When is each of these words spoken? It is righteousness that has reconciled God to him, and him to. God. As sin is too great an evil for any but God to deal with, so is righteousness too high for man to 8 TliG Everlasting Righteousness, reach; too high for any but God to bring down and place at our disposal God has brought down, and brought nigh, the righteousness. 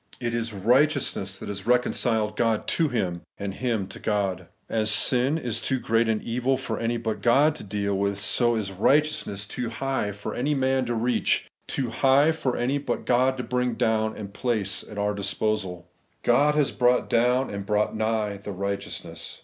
It 0.19 0.33
is 0.33 0.51
righteousness 0.51 1.37
that 1.37 1.47
has 1.47 1.67
reconciled 1.67 2.35
God 2.35 2.65
to 2.69 2.87
him, 2.89 3.21
and 3.37 3.53
him 3.53 3.85
to. 3.89 3.99
God. 3.99 4.47
As 4.67 4.89
sin 4.89 5.37
is 5.37 5.61
too 5.61 5.79
great 5.79 6.09
an 6.09 6.21
evil 6.23 6.57
for 6.57 6.79
any 6.79 6.97
but 6.97 7.21
God 7.21 7.53
to 7.57 7.63
deal 7.63 7.95
with, 7.95 8.19
so 8.19 8.55
is 8.55 8.71
righteousness 8.71 9.45
too 9.45 9.69
high 9.69 10.11
for 10.11 10.31
man 10.33 10.41
to 10.41 10.41
8 10.41 10.41
TliG 10.41 10.57
Everlasting 10.57 11.03
Righteousness, 11.03 11.03
reach; 11.03 11.49
too 11.67 11.89
high 11.91 12.31
for 12.31 12.57
any 12.57 12.77
but 12.79 13.05
God 13.05 13.37
to 13.37 13.43
bring 13.43 13.73
down 13.75 14.17
and 14.17 14.33
place 14.33 14.83
at 14.89 14.97
our 14.97 15.13
disposal 15.13 15.87
God 16.23 16.55
has 16.55 16.71
brought 16.71 17.07
down, 17.07 17.51
and 17.51 17.63
brought 17.63 17.95
nigh, 17.95 18.37
the 18.37 18.53
righteousness. 18.53 19.39